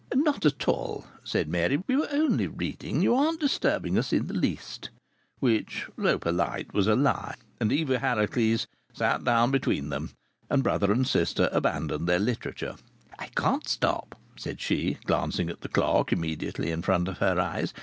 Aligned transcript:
"Not 0.15 0.47
at 0.47 0.67
all!" 0.67 1.05
said 1.23 1.47
Mary. 1.47 1.83
"We 1.85 1.95
were 1.95 2.07
only 2.11 2.47
reading; 2.47 3.03
you 3.03 3.13
aren't 3.13 3.39
disturbing 3.39 3.99
us 3.99 4.11
in 4.11 4.25
the 4.25 4.33
least." 4.33 4.89
Which, 5.39 5.85
though 5.95 6.17
polite, 6.17 6.73
was 6.73 6.87
a 6.87 6.95
lie. 6.95 7.35
And 7.59 7.71
Eva 7.71 7.99
Harracles 7.99 8.65
sat 8.91 9.23
down 9.23 9.51
between 9.51 9.89
them. 9.89 10.09
And 10.49 10.63
brother 10.63 10.91
and 10.91 11.07
sister 11.07 11.49
abandoned 11.51 12.07
their 12.09 12.17
literature. 12.17 12.77
"I 13.19 13.27
can't 13.35 13.67
stop," 13.67 14.19
said 14.37 14.59
she, 14.59 14.97
glancing 15.05 15.51
at 15.51 15.61
the 15.61 15.69
clock 15.69 16.11
immediately 16.11 16.71
in 16.71 16.81
front 16.81 17.07
of 17.07 17.19
her 17.19 17.39
eyes. 17.39 17.71